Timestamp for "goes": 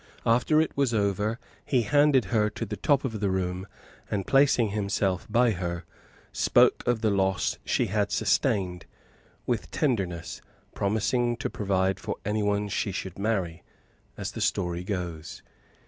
14.83-15.43